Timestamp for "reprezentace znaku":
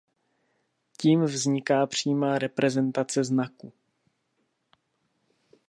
2.39-3.73